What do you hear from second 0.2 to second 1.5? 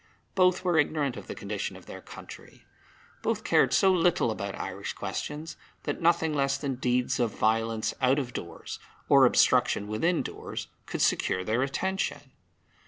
Both were ignorant of the